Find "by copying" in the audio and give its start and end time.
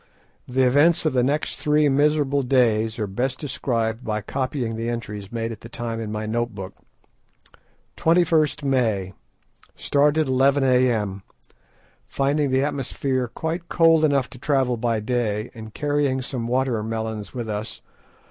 4.03-4.75